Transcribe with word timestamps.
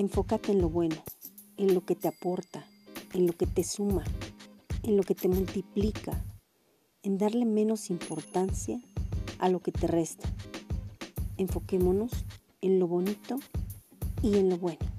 Enfócate 0.00 0.52
en 0.52 0.62
lo 0.62 0.70
bueno, 0.70 0.96
en 1.58 1.74
lo 1.74 1.84
que 1.84 1.94
te 1.94 2.08
aporta, 2.08 2.66
en 3.12 3.26
lo 3.26 3.34
que 3.34 3.46
te 3.46 3.62
suma, 3.62 4.02
en 4.82 4.96
lo 4.96 5.02
que 5.02 5.14
te 5.14 5.28
multiplica, 5.28 6.24
en 7.02 7.18
darle 7.18 7.44
menos 7.44 7.90
importancia 7.90 8.80
a 9.38 9.50
lo 9.50 9.60
que 9.60 9.72
te 9.72 9.86
resta. 9.86 10.26
Enfoquémonos 11.36 12.12
en 12.62 12.78
lo 12.78 12.88
bonito 12.88 13.40
y 14.22 14.38
en 14.38 14.48
lo 14.48 14.56
bueno. 14.56 14.89